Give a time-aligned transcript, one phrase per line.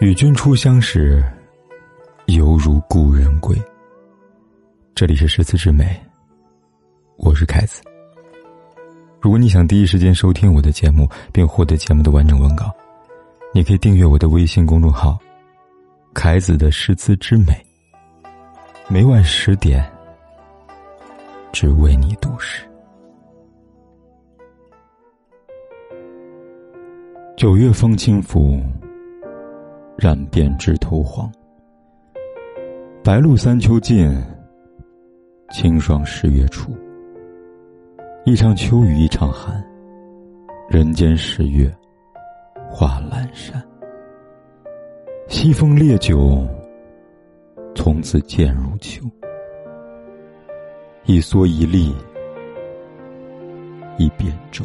[0.00, 1.20] 与君初相识，
[2.26, 3.60] 犹如故人归。
[4.94, 6.00] 这里是诗词之美，
[7.16, 7.82] 我是凯子。
[9.20, 12.72] 如果你想第一时间收听我的节目，并获得节目的完整文稿，
[13.52, 15.18] 你可以订阅我的微信公众号
[16.14, 17.52] “凯子的诗词之美”。
[18.86, 19.84] 每晚十点，
[21.52, 22.62] 只为你读诗。
[27.36, 28.62] 九月风轻拂。
[30.00, 31.28] 染遍枝头黄，
[33.02, 34.08] 白露三秋尽，
[35.50, 36.70] 清霜十月初。
[38.24, 39.60] 一场秋雨一场寒，
[40.70, 41.68] 人间十月
[42.70, 43.60] 画阑珊。
[45.26, 46.46] 西风烈酒，
[47.74, 49.02] 从此渐入秋。
[51.06, 51.92] 一蓑一笠，
[53.98, 54.64] 一扁舟，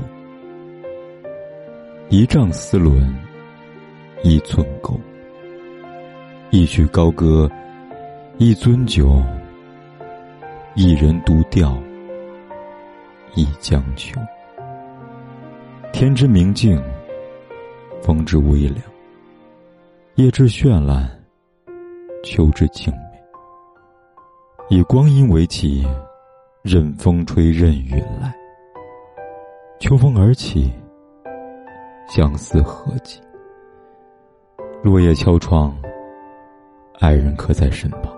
[2.09, 3.12] 一丈丝纶，
[4.23, 4.95] 一寸钩。
[6.55, 7.50] 一曲高歌，
[8.38, 9.19] 一樽酒，
[10.75, 11.75] 一人独钓，
[13.33, 14.22] 一江秋。
[15.91, 16.80] 天之明净，
[18.03, 18.78] 风之微凉，
[20.13, 21.09] 夜之绚烂，
[22.23, 23.19] 秋之静美。
[24.69, 25.83] 以光阴为期，
[26.61, 28.31] 任风吹，任雨来。
[29.80, 30.72] 秋风而起，
[32.08, 33.19] 相思何及？
[34.83, 35.75] 落叶敲窗。
[37.04, 38.16] 爱人可在身旁？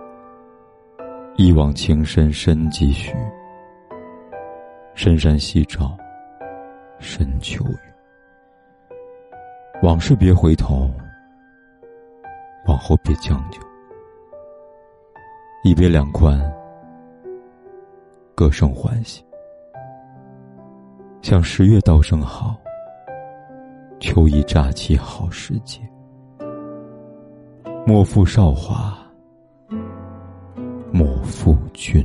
[1.38, 3.16] 一往情深深几许？
[4.94, 5.98] 深山夕照，
[7.00, 7.78] 深秋雨。
[9.82, 10.88] 往事别回头，
[12.68, 13.60] 往后别将就。
[15.64, 16.40] 一别两宽，
[18.36, 19.26] 各生欢喜。
[21.24, 22.56] 向十月道声好，
[24.00, 25.82] 秋意乍起好时节。
[27.88, 28.98] 莫负韶华，
[30.92, 32.04] 莫负君。